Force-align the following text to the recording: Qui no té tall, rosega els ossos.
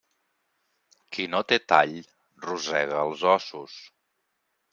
Qui 1.17 1.25
no 1.33 1.41
té 1.51 1.59
tall, 1.73 1.93
rosega 2.47 3.05
els 3.07 3.27
ossos. 3.37 3.79